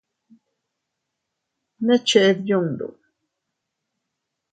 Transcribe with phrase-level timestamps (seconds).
[1.85, 2.87] ¿Ne ched yundu?